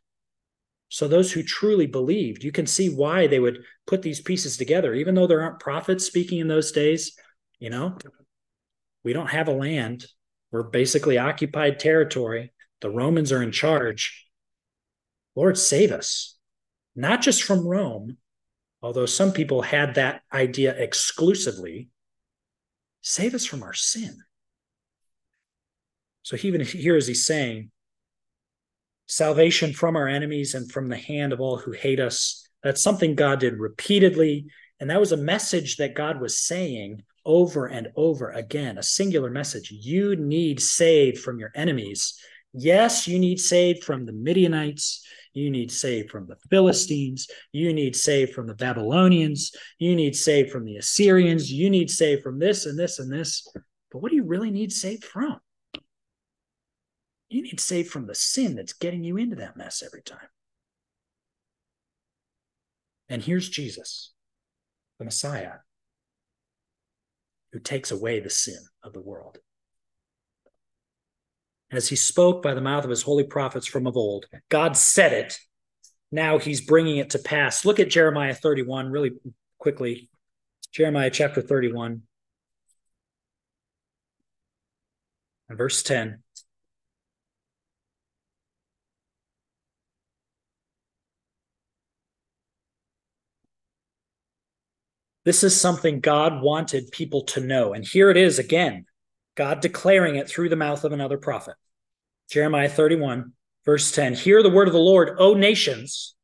[0.89, 4.95] So, those who truly believed, you can see why they would put these pieces together,
[4.95, 7.17] even though there aren't prophets speaking in those days.
[7.59, 7.97] You know,
[9.03, 10.07] we don't have a land,
[10.53, 12.53] we're basically occupied territory.
[12.83, 14.27] The Romans are in charge.
[15.35, 16.37] Lord, save us,
[16.95, 18.19] not just from Rome,
[18.83, 21.89] although some people had that idea exclusively.
[23.01, 24.19] Save us from our sin.
[26.23, 27.71] So even here, as he's saying,
[29.07, 33.15] salvation from our enemies and from the hand of all who hate us, that's something
[33.15, 34.47] God did repeatedly
[34.83, 39.31] And that was a message that God was saying over and over again, a singular
[39.31, 39.71] message.
[39.71, 42.19] You need saved from your enemies.
[42.53, 45.07] Yes, you need saved from the Midianites.
[45.35, 47.29] You need saved from the Philistines.
[47.53, 49.53] You need saved from the Babylonians.
[49.79, 51.49] You need saved from the Assyrians.
[51.49, 53.47] You need saved from this and this and this.
[53.93, 55.39] But what do you really need saved from?
[57.33, 60.29] You need saved from the sin that's getting you into that mess every time.
[63.09, 64.13] And here's Jesus,
[64.99, 65.53] the Messiah,
[67.53, 69.39] who takes away the sin of the world.
[71.71, 75.15] As he spoke by the mouth of his holy prophets from of old, God said
[75.15, 75.39] it.
[76.11, 77.65] Now he's bringing it to pass.
[77.65, 79.13] Look at Jeremiah 31 really
[79.59, 80.11] quickly.
[80.71, 82.03] Jeremiah chapter 31
[85.49, 86.23] and verse 10.
[95.25, 97.73] This is something God wanted people to know.
[97.73, 98.87] And here it is again
[99.37, 101.55] God declaring it through the mouth of another prophet.
[102.31, 103.33] Jeremiah 31,
[103.65, 106.15] verse 10 Hear the word of the Lord, O nations,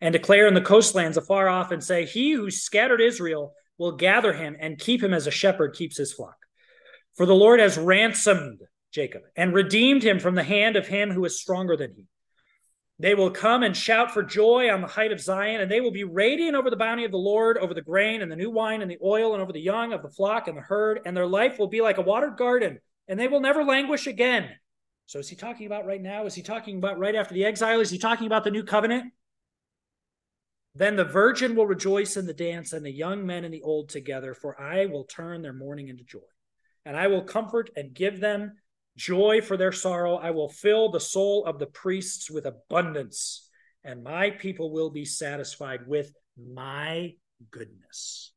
[0.00, 4.32] and declare in the coastlands afar off, and say, He who scattered Israel will gather
[4.32, 6.36] him and keep him as a shepherd keeps his flock.
[7.14, 8.60] For the Lord has ransomed
[8.92, 12.04] Jacob and redeemed him from the hand of him who is stronger than he.
[12.98, 15.90] They will come and shout for joy on the height of Zion, and they will
[15.90, 18.80] be radiant over the bounty of the Lord, over the grain and the new wine
[18.80, 21.26] and the oil, and over the young of the flock and the herd, and their
[21.26, 24.48] life will be like a watered garden, and they will never languish again.
[25.04, 26.24] So, is he talking about right now?
[26.24, 27.80] Is he talking about right after the exile?
[27.80, 29.12] Is he talking about the new covenant?
[30.74, 33.90] Then the virgin will rejoice in the dance, and the young men and the old
[33.90, 36.20] together, for I will turn their mourning into joy.
[36.86, 38.56] And I will comfort and give them
[38.96, 40.16] joy for their sorrow.
[40.16, 43.48] I will fill the soul of the priests with abundance,
[43.84, 47.12] and my people will be satisfied with my
[47.50, 48.32] goodness.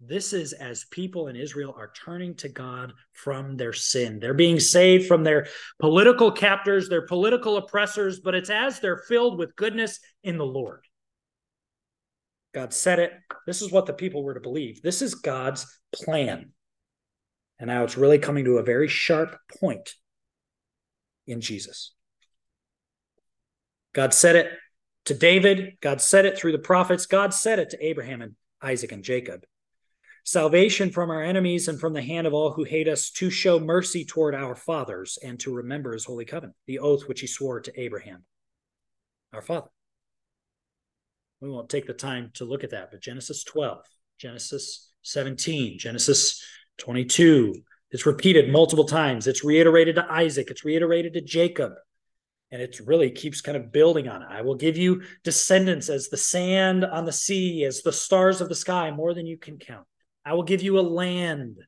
[0.00, 4.18] This is as people in Israel are turning to God from their sin.
[4.18, 5.46] They're being saved from their
[5.80, 10.84] political captors, their political oppressors, but it's as they're filled with goodness in the Lord.
[12.52, 13.12] God said it.
[13.46, 14.82] This is what the people were to believe.
[14.82, 16.52] This is God's plan.
[17.64, 19.94] And now it's really coming to a very sharp point
[21.26, 21.94] in Jesus.
[23.94, 24.50] God said it
[25.06, 25.78] to David.
[25.80, 27.06] God said it through the prophets.
[27.06, 29.46] God said it to Abraham and Isaac and Jacob.
[30.24, 33.58] Salvation from our enemies and from the hand of all who hate us to show
[33.58, 37.62] mercy toward our fathers and to remember his holy covenant, the oath which he swore
[37.62, 38.26] to Abraham,
[39.32, 39.70] our father.
[41.40, 43.78] We won't take the time to look at that, but Genesis 12,
[44.18, 46.44] Genesis 17, Genesis
[46.78, 47.54] 22.
[47.90, 49.26] It's repeated multiple times.
[49.26, 51.72] It's reiterated to Isaac, it's reiterated to Jacob.
[52.50, 54.28] And it really keeps kind of building on it.
[54.30, 58.48] I will give you descendants as the sand on the sea, as the stars of
[58.48, 59.86] the sky, more than you can count.
[60.24, 61.58] I will give you a land.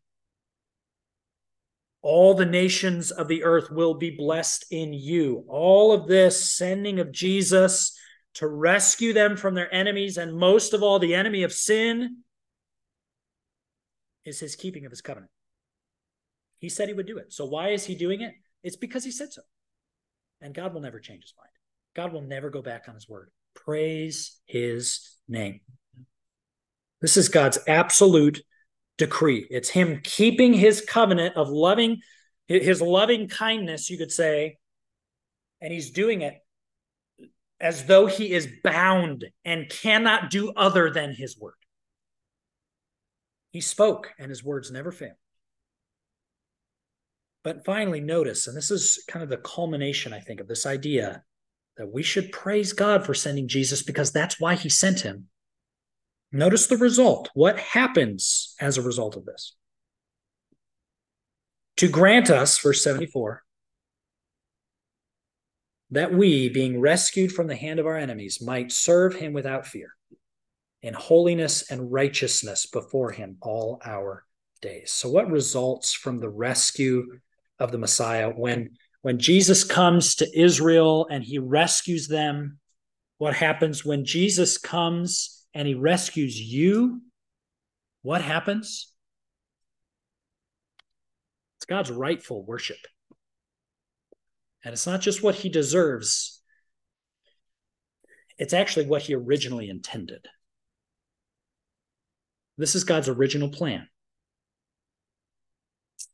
[2.03, 5.45] All the nations of the earth will be blessed in you.
[5.49, 7.99] All of this sending of Jesus
[8.35, 12.19] to rescue them from their enemies, and most of all, the enemy of sin
[14.27, 15.31] is his keeping of his covenant.
[16.59, 17.33] He said he would do it.
[17.33, 18.35] So why is he doing it?
[18.63, 19.43] It's because he said so.
[20.41, 21.51] And God will never change his mind.
[21.95, 23.31] God will never go back on his word.
[23.55, 25.61] Praise his name.
[27.01, 28.43] This is God's absolute
[28.99, 29.47] decree.
[29.51, 31.99] It's him keeping his covenant of loving,
[32.49, 34.59] his loving kindness, you could say,
[35.61, 36.35] and he's doing it
[37.61, 41.55] as though he is bound and cannot do other than his word.
[43.57, 45.15] He spoke, and his words never fail.
[47.43, 51.25] But finally, notice, and this is kind of the culmination, I think, of this idea
[51.79, 55.29] that we should praise God for sending Jesus because that's why he sent him.
[56.33, 57.31] Notice the result.
[57.33, 59.57] What happens as a result of this?
[61.79, 63.43] To grant us, verse 74,
[65.93, 69.93] that we, being rescued from the hand of our enemies, might serve him without fear
[70.87, 74.25] in holiness and righteousness before him all our
[74.63, 74.93] days.
[74.93, 77.19] So what results from the rescue
[77.59, 78.71] of the Messiah when
[79.03, 82.59] when Jesus comes to Israel and he rescues them?
[83.19, 87.03] What happens when Jesus comes and he rescues you?
[88.03, 88.93] What happens?
[91.59, 92.79] It's God's rightful worship.
[94.65, 96.41] And it's not just what he deserves,
[98.39, 100.29] it's actually what he originally intended.
[102.59, 103.89] This is God's original plan.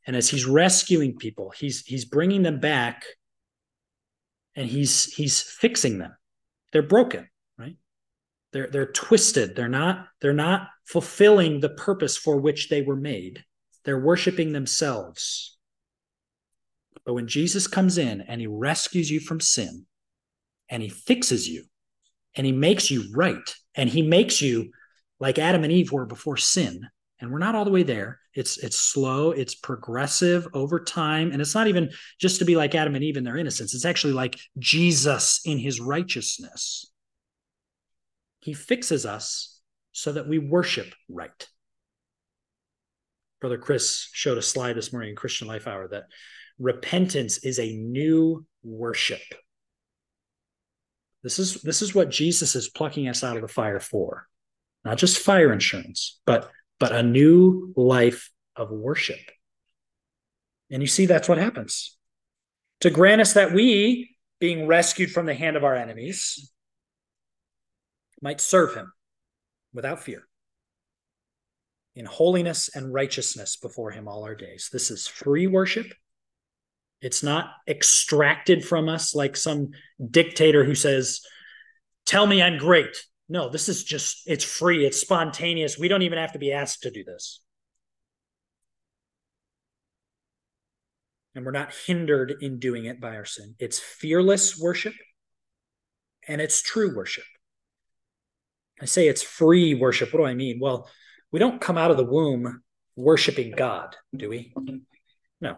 [0.05, 3.05] And as he's rescuing people, he's he's bringing them back
[4.55, 6.15] and he's he's fixing them.
[6.71, 7.75] They're broken, right?
[8.51, 9.55] They're they're twisted.
[9.55, 13.43] They're not they're not fulfilling the purpose for which they were made.
[13.85, 15.57] They're worshiping themselves.
[17.05, 19.85] But when Jesus comes in and he rescues you from sin
[20.69, 21.65] and he fixes you
[22.35, 24.71] and he makes you right and he makes you
[25.19, 26.87] like Adam and Eve were before sin,
[27.19, 28.19] and we're not all the way there.
[28.33, 32.75] It's it's slow, it's progressive over time, and it's not even just to be like
[32.75, 33.73] Adam and Eve in their innocence.
[33.73, 36.91] It's actually like Jesus in his righteousness.
[38.39, 39.61] He fixes us
[39.93, 41.47] so that we worship right.
[43.39, 46.05] Brother Chris showed a slide this morning in Christian Life Hour that
[46.59, 49.21] repentance is a new worship.
[51.23, 54.27] This is this is what Jesus is plucking us out of the fire for.
[54.83, 59.19] Not just fire insurance, but but a new life of worship.
[60.69, 61.95] And you see that's what happens.
[62.81, 66.51] To grant us that we, being rescued from the hand of our enemies,
[68.21, 68.91] might serve him
[69.73, 70.27] without fear
[71.95, 74.69] in holiness and righteousness before him all our days.
[74.71, 75.87] This is free worship.
[77.01, 79.71] It's not extracted from us like some
[80.09, 81.21] dictator who says,
[82.05, 82.97] Tell me I'm great.
[83.33, 85.75] No, this is just, it's free, it's spontaneous.
[85.75, 87.41] We don't even have to be asked to do this.
[91.33, 93.55] And we're not hindered in doing it by our sin.
[93.57, 94.93] It's fearless worship
[96.27, 97.23] and it's true worship.
[98.79, 100.13] I say it's free worship.
[100.13, 100.59] What do I mean?
[100.61, 100.87] Well,
[101.31, 102.61] we don't come out of the womb
[102.95, 104.53] worshiping God, do we?
[105.41, 105.57] No.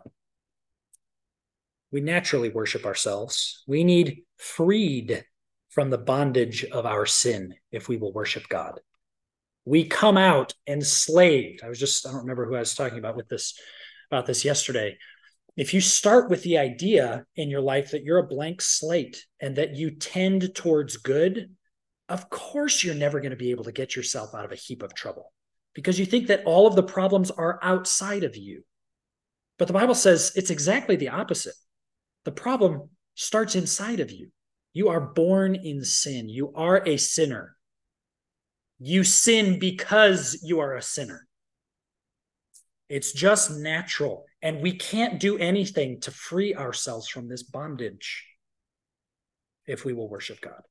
[1.91, 3.65] We naturally worship ourselves.
[3.67, 5.25] We need freed
[5.75, 8.79] from the bondage of our sin if we will worship God.
[9.65, 11.61] We come out enslaved.
[11.63, 13.59] I was just, I don't remember who I was talking about with this
[14.09, 14.97] about this yesterday.
[15.57, 19.57] If you start with the idea in your life that you're a blank slate and
[19.57, 21.53] that you tend towards good,
[22.07, 24.81] of course you're never going to be able to get yourself out of a heap
[24.81, 25.33] of trouble
[25.73, 28.63] because you think that all of the problems are outside of you.
[29.57, 31.55] But the Bible says it's exactly the opposite.
[32.23, 34.29] The problem starts inside of you.
[34.75, 36.27] You are born in sin.
[36.27, 37.55] You are a sinner.
[38.77, 41.25] You sin because you are a sinner.
[42.89, 44.25] It's just natural.
[44.41, 48.27] And we can't do anything to free ourselves from this bondage
[49.65, 50.61] if we will worship God.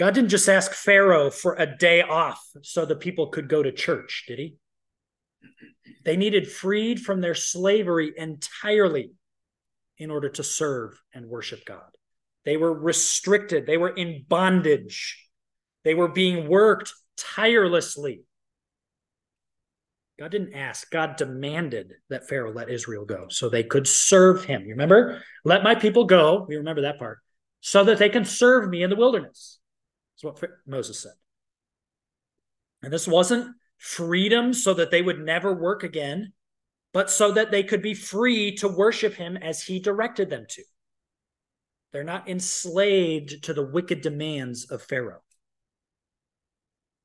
[0.00, 3.70] God didn't just ask Pharaoh for a day off so the people could go to
[3.70, 4.56] church, did he?
[6.04, 9.12] They needed freed from their slavery entirely
[9.98, 11.96] in order to serve and worship God.
[12.44, 13.66] They were restricted.
[13.66, 15.28] They were in bondage.
[15.84, 18.22] They were being worked tirelessly.
[20.18, 24.62] God didn't ask, God demanded that Pharaoh let Israel go so they could serve him.
[24.62, 25.22] You remember?
[25.44, 26.44] Let my people go.
[26.48, 27.18] We remember that part.
[27.60, 29.58] So that they can serve me in the wilderness.
[30.22, 31.12] That's what Moses said.
[32.82, 36.32] And this wasn't freedom so that they would never work again,
[36.92, 40.62] but so that they could be free to worship him as he directed them to.
[41.92, 45.22] They're not enslaved to the wicked demands of Pharaoh.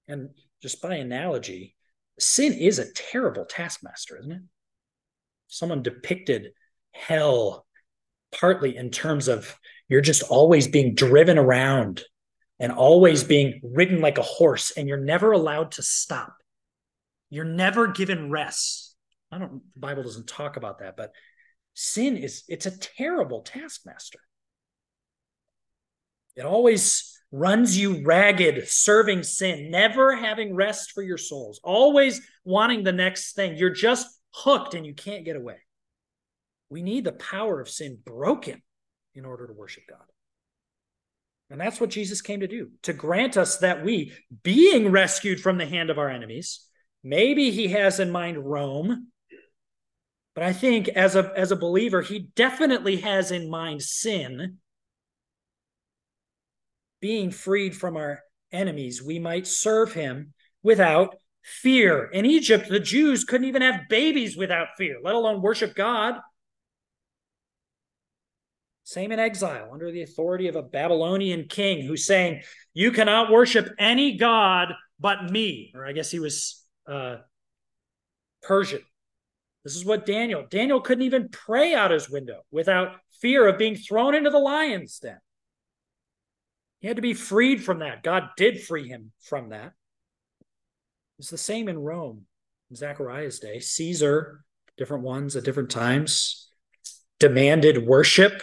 [0.08, 0.30] And
[0.62, 1.76] just by analogy,
[2.20, 4.42] sin is a terrible taskmaster, isn't it?
[5.48, 6.52] Someone depicted
[6.92, 7.66] hell
[8.32, 12.04] partly in terms of you're just always being driven around
[12.60, 16.36] and always being ridden like a horse, and you're never allowed to stop.
[17.30, 18.96] You're never given rest.
[19.32, 21.12] I don't the Bible doesn't talk about that, but
[21.74, 24.20] sin is it's a terrible taskmaster.
[26.38, 32.84] It always runs you ragged, serving sin, never having rest for your souls, always wanting
[32.84, 33.58] the next thing.
[33.58, 35.58] You're just hooked and you can't get away.
[36.70, 38.62] We need the power of sin broken
[39.16, 40.06] in order to worship God.
[41.50, 45.58] And that's what Jesus came to do to grant us that we, being rescued from
[45.58, 46.66] the hand of our enemies,
[47.04, 49.08] maybe he has in mind Rome,
[50.36, 54.60] but I think as a, as a believer, he definitely has in mind sin
[57.00, 60.34] being freed from our enemies, we might serve him
[60.64, 62.06] without fear.
[62.06, 66.16] In Egypt, the Jews couldn't even have babies without fear, let alone worship God.
[68.84, 72.42] Same in exile, under the authority of a Babylonian king who's saying,
[72.74, 75.74] You cannot worship any God but me.
[75.76, 77.18] Or I guess he was uh,
[78.44, 78.82] Persian.
[79.64, 83.76] This is what Daniel, Daniel couldn't even pray out his window without fear of being
[83.76, 85.18] thrown into the lion's den.
[86.88, 88.02] He had to be freed from that.
[88.02, 89.74] God did free him from that.
[91.20, 92.28] It's the same in Rome
[92.70, 93.60] in Zechariah's day.
[93.60, 94.46] Caesar,
[94.78, 96.50] different ones at different times,
[97.20, 98.42] demanded worship.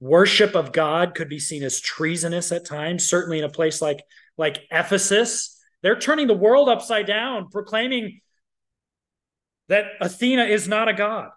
[0.00, 4.02] Worship of God could be seen as treasonous at times, certainly in a place like
[4.38, 5.60] like Ephesus.
[5.82, 8.22] They're turning the world upside down, proclaiming
[9.68, 11.28] that Athena is not a god.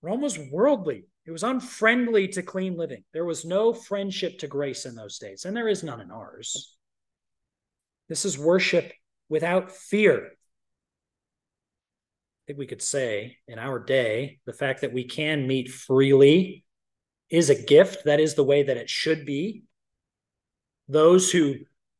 [0.00, 1.04] Rome was worldly.
[1.26, 3.02] It was unfriendly to clean living.
[3.12, 6.76] There was no friendship to grace in those days, and there is none in ours.
[8.08, 8.92] This is worship
[9.28, 10.26] without fear.
[10.26, 10.28] I
[12.46, 16.64] think we could say in our day, the fact that we can meet freely
[17.28, 18.04] is a gift.
[18.04, 19.64] That is the way that it should be.
[20.88, 21.56] Those who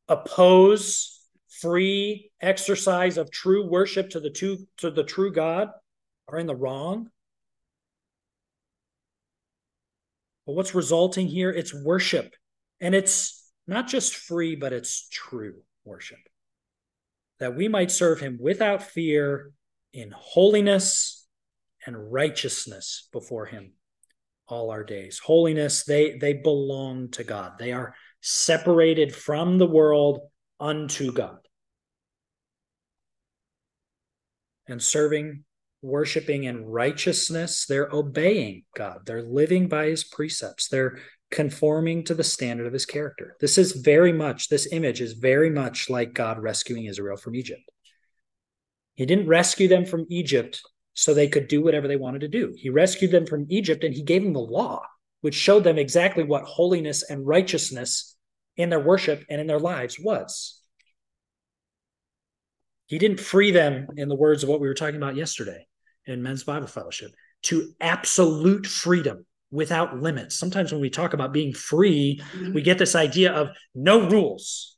[0.07, 1.19] oppose
[1.49, 5.67] free exercise of true worship to the, two, to the true God
[6.29, 7.09] are in the wrong.
[10.47, 11.51] But what's resulting here?
[11.51, 12.33] It's worship.
[12.79, 16.19] And it's not just free, but it's true worship.
[17.39, 19.51] That we might serve him without fear
[19.93, 21.27] in holiness
[21.85, 23.73] and righteousness before him
[24.47, 25.19] all our days.
[25.19, 27.59] Holiness, they, they belong to God.
[27.59, 30.21] They are separated from the world
[30.61, 31.39] unto God.
[34.65, 35.43] And serving
[35.81, 38.99] worshiping in righteousness, they're obeying God.
[39.05, 40.67] They're living by his precepts.
[40.67, 40.97] They're
[41.29, 43.35] conforming to the standard of his character.
[43.39, 47.61] This is very much, this image is very much like God rescuing Israel from Egypt.
[48.95, 50.61] He didn't rescue them from Egypt
[50.93, 52.55] so they could do whatever they wanted to do.
[52.57, 54.81] He rescued them from Egypt and he gave them the law,
[55.21, 58.15] which showed them exactly what holiness and righteousness
[58.55, 60.59] in their worship and in their lives was.
[62.87, 65.67] He didn't free them, in the words of what we were talking about yesterday
[66.05, 67.11] in men's Bible fellowship,
[67.43, 70.39] to absolute freedom without limits.
[70.39, 72.53] Sometimes when we talk about being free, mm-hmm.
[72.53, 74.77] we get this idea of no rules.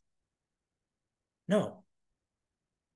[1.48, 1.84] No,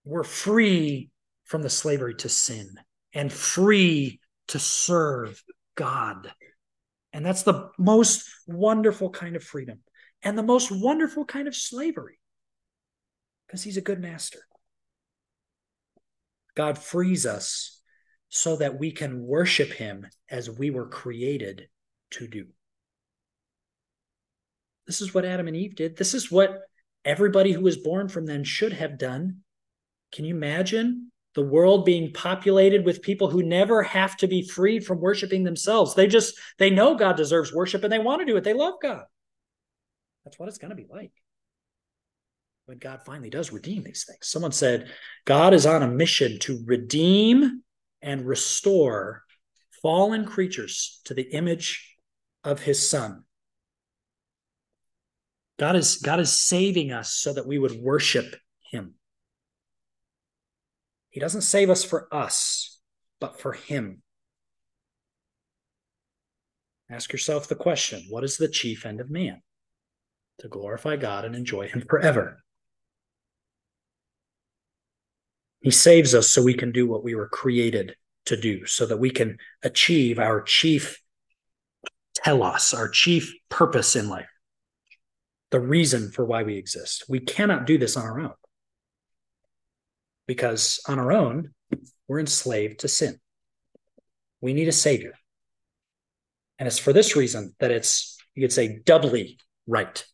[0.03, 1.09] we're free
[1.45, 2.69] from the slavery to sin
[3.13, 5.43] and free to serve
[5.75, 6.31] God.
[7.11, 9.79] And that's the most wonderful kind of freedom
[10.23, 12.19] and the most wonderful kind of slavery
[13.47, 14.39] because he's a good master.
[16.55, 17.81] God frees us
[18.29, 21.67] so that we can worship him as we were created
[22.11, 22.47] to do.
[24.87, 25.97] This is what Adam and Eve did.
[25.97, 26.61] This is what
[27.05, 29.41] everybody who was born from them should have done.
[30.11, 34.85] Can you imagine the world being populated with people who never have to be freed
[34.85, 35.95] from worshiping themselves?
[35.95, 38.43] They just they know God deserves worship and they want to do it.
[38.43, 39.03] They love God.
[40.25, 41.11] That's what it's going to be like
[42.65, 44.19] when God finally does redeem these things.
[44.27, 44.89] Someone said,
[45.25, 47.61] God is on a mission to redeem
[48.01, 49.23] and restore
[49.81, 51.97] fallen creatures to the image
[52.43, 53.23] of his son.
[55.59, 58.35] God is, God is saving us so that we would worship
[58.71, 58.95] him.
[61.09, 62.79] He doesn't save us for us,
[63.19, 64.01] but for him.
[66.89, 69.41] Ask yourself the question what is the chief end of man?
[70.39, 72.42] To glorify God and enjoy him forever.
[75.63, 77.95] He saves us so we can do what we were created
[78.25, 81.01] to do, so that we can achieve our chief
[82.13, 84.29] telos, our chief purpose in life,
[85.51, 87.05] the reason for why we exist.
[87.07, 88.33] We cannot do this on our own
[90.27, 91.53] because on our own,
[92.07, 93.19] we're enslaved to sin.
[94.41, 95.13] We need a savior.
[96.59, 100.05] And it's for this reason that it's, you could say, doubly right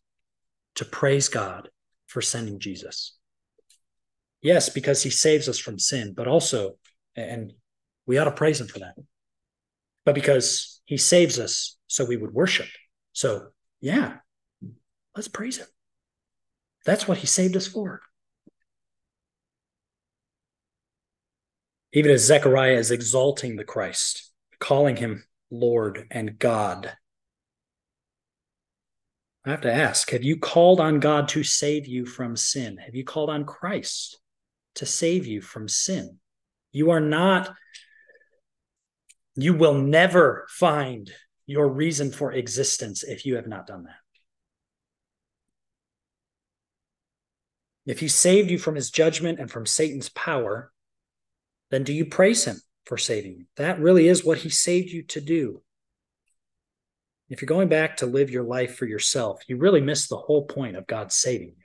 [0.76, 1.70] to praise God
[2.08, 3.19] for sending Jesus.
[4.42, 6.78] Yes, because he saves us from sin, but also,
[7.16, 7.54] and
[8.06, 8.96] we ought to praise him for that,
[10.06, 12.68] but because he saves us so we would worship.
[13.12, 13.50] So,
[13.82, 14.18] yeah,
[15.16, 15.68] let's praise him.
[16.86, 18.02] That's what he saved us for.
[21.92, 26.94] Even as Zechariah is exalting the Christ, calling him Lord and God.
[29.46, 32.78] I have to ask have you called on God to save you from sin?
[32.78, 34.19] Have you called on Christ
[34.80, 36.20] to save you from sin.
[36.72, 37.54] You are not,
[39.36, 41.12] you will never find
[41.46, 44.00] your reason for existence if you have not done that.
[47.86, 50.72] If he saved you from his judgment and from Satan's power,
[51.72, 53.46] then do you praise him for saving you?
[53.58, 55.62] That really is what he saved you to do.
[57.28, 60.46] If you're going back to live your life for yourself, you really miss the whole
[60.46, 61.64] point of God saving you.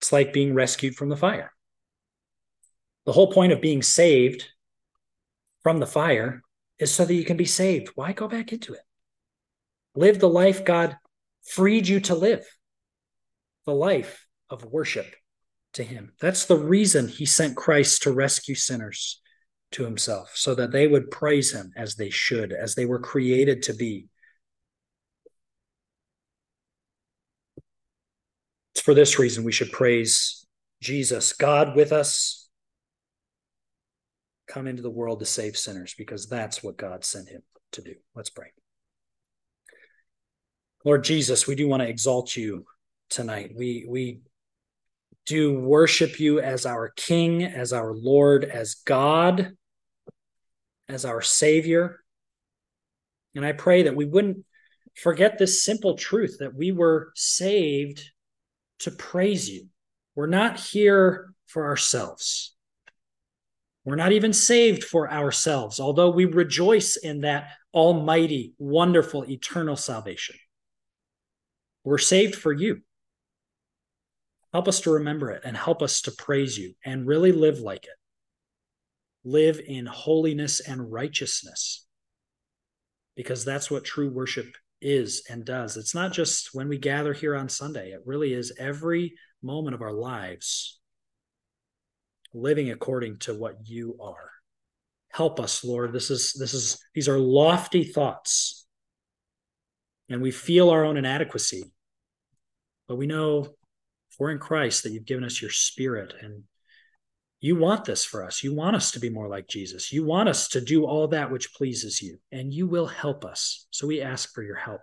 [0.00, 1.52] It's like being rescued from the fire.
[3.06, 4.46] The whole point of being saved
[5.62, 6.42] from the fire
[6.78, 7.88] is so that you can be saved.
[7.94, 8.80] Why go back into it?
[9.94, 10.96] Live the life God
[11.42, 12.46] freed you to live,
[13.66, 15.14] the life of worship
[15.74, 16.12] to Him.
[16.20, 19.20] That's the reason He sent Christ to rescue sinners
[19.72, 23.62] to Himself, so that they would praise Him as they should, as they were created
[23.64, 24.08] to be.
[28.74, 30.46] It's for this reason we should praise
[30.82, 32.48] Jesus, God with us,
[34.46, 37.42] come into the world to save sinners, because that's what God sent him
[37.72, 37.94] to do.
[38.14, 38.48] Let's pray.
[40.84, 42.64] Lord Jesus, we do want to exalt you
[43.10, 43.52] tonight.
[43.54, 44.20] We we
[45.26, 49.52] do worship you as our King, as our Lord, as God,
[50.88, 52.00] as our Savior.
[53.34, 54.44] And I pray that we wouldn't
[54.96, 58.10] forget this simple truth that we were saved
[58.80, 59.66] to praise you.
[60.14, 62.54] We're not here for ourselves.
[63.84, 70.36] We're not even saved for ourselves, although we rejoice in that almighty, wonderful, eternal salvation.
[71.84, 72.82] We're saved for you.
[74.52, 77.84] Help us to remember it and help us to praise you and really live like
[77.84, 77.96] it.
[79.24, 81.86] Live in holiness and righteousness
[83.16, 84.46] because that's what true worship
[84.80, 85.76] is and does.
[85.76, 89.82] It's not just when we gather here on Sunday, it really is every moment of
[89.82, 90.78] our lives
[92.32, 94.30] living according to what you are.
[95.10, 95.92] Help us, Lord.
[95.92, 98.66] This is this is these are lofty thoughts.
[100.08, 101.72] And we feel our own inadequacy.
[102.88, 103.54] But we know
[104.18, 106.42] we're in Christ that you've given us your spirit and
[107.40, 108.42] you want this for us.
[108.42, 109.92] You want us to be more like Jesus.
[109.92, 113.66] You want us to do all that which pleases you, and you will help us.
[113.70, 114.80] So we ask for your help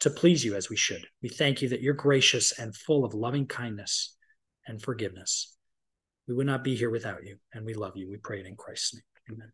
[0.00, 1.06] to please you as we should.
[1.22, 4.16] We thank you that you're gracious and full of loving kindness
[4.66, 5.56] and forgiveness.
[6.26, 8.10] We would not be here without you, and we love you.
[8.10, 9.02] We pray it in Christ's name.
[9.32, 9.52] Amen.